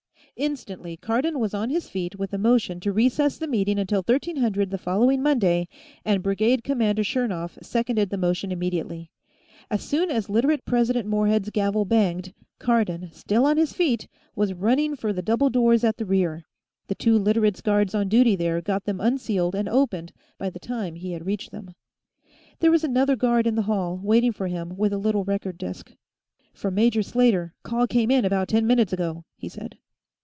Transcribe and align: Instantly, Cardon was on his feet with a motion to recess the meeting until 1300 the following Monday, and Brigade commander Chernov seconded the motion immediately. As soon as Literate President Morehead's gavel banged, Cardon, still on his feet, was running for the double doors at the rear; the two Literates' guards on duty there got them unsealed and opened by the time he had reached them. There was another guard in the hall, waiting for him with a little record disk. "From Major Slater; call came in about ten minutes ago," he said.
Instantly, 0.37 0.97
Cardon 0.97 1.39
was 1.39 1.53
on 1.53 1.69
his 1.69 1.87
feet 1.87 2.17
with 2.17 2.33
a 2.33 2.37
motion 2.39 2.79
to 2.79 2.91
recess 2.93 3.37
the 3.37 3.45
meeting 3.47 3.77
until 3.77 3.99
1300 3.99 4.71
the 4.71 4.77
following 4.79 5.21
Monday, 5.21 5.67
and 6.03 6.23
Brigade 6.23 6.63
commander 6.63 7.03
Chernov 7.03 7.59
seconded 7.63 8.09
the 8.09 8.17
motion 8.17 8.51
immediately. 8.51 9.11
As 9.69 9.83
soon 9.83 10.09
as 10.09 10.29
Literate 10.29 10.65
President 10.65 11.07
Morehead's 11.07 11.51
gavel 11.51 11.85
banged, 11.85 12.33
Cardon, 12.57 13.11
still 13.11 13.45
on 13.45 13.57
his 13.57 13.73
feet, 13.73 14.07
was 14.35 14.53
running 14.55 14.95
for 14.95 15.13
the 15.13 15.21
double 15.21 15.51
doors 15.51 15.83
at 15.83 15.97
the 15.97 16.05
rear; 16.05 16.45
the 16.87 16.95
two 16.95 17.19
Literates' 17.19 17.61
guards 17.61 17.93
on 17.93 18.07
duty 18.09 18.35
there 18.35 18.61
got 18.61 18.85
them 18.85 18.99
unsealed 19.01 19.53
and 19.53 19.69
opened 19.69 20.11
by 20.39 20.49
the 20.49 20.59
time 20.59 20.95
he 20.95 21.11
had 21.11 21.23
reached 21.25 21.51
them. 21.51 21.75
There 22.61 22.71
was 22.71 22.83
another 22.85 23.15
guard 23.17 23.45
in 23.45 23.53
the 23.55 23.63
hall, 23.63 23.99
waiting 24.01 24.31
for 24.31 24.47
him 24.47 24.75
with 24.75 24.91
a 24.93 24.97
little 24.97 25.23
record 25.25 25.59
disk. 25.59 25.91
"From 26.51 26.73
Major 26.75 27.03
Slater; 27.03 27.53
call 27.61 27.85
came 27.85 28.09
in 28.09 28.25
about 28.25 28.47
ten 28.47 28.65
minutes 28.65 28.93
ago," 28.93 29.25
he 29.35 29.49
said. 29.49 29.77